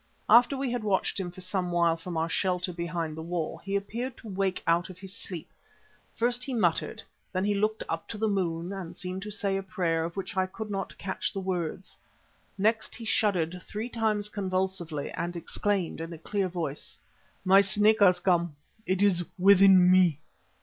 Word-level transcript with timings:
After 0.27 0.57
we 0.57 0.71
had 0.71 0.83
watched 0.83 1.19
him 1.19 1.29
for 1.29 1.41
some 1.41 1.71
while 1.71 1.95
from 1.95 2.17
our 2.17 2.27
shelter 2.27 2.73
behind 2.73 3.15
the 3.15 3.21
wall 3.21 3.59
he 3.63 3.75
appeared 3.75 4.17
to 4.17 4.27
wake 4.29 4.63
out 4.65 4.89
of 4.89 4.97
his 4.97 5.15
sleep. 5.15 5.47
First 6.15 6.43
he 6.43 6.55
muttered; 6.55 7.03
then 7.31 7.45
he 7.45 7.53
looked 7.53 7.83
up 7.87 8.07
to 8.07 8.17
the 8.17 8.27
moon 8.27 8.73
and 8.73 8.97
seemed 8.97 9.21
to 9.21 9.29
say 9.29 9.57
a 9.57 9.61
prayer 9.61 10.03
of 10.03 10.17
which 10.17 10.35
I 10.35 10.47
could 10.47 10.71
not 10.71 10.97
catch 10.97 11.31
the 11.31 11.39
words. 11.39 11.95
Next 12.57 12.95
he 12.95 13.05
shuddered 13.05 13.61
three 13.61 13.89
times 13.89 14.27
convulsively 14.27 15.11
and 15.11 15.35
exclaimed 15.35 16.01
in 16.01 16.11
a 16.13 16.17
clear 16.17 16.47
voice: 16.47 16.97
"My 17.45 17.61
Snake 17.61 17.99
has 17.99 18.19
come. 18.19 18.55
It 18.87 19.03
is 19.03 19.23
within 19.37 19.91
me. 19.91 20.19